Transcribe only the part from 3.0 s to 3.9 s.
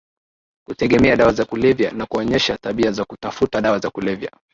kutafuta dawa za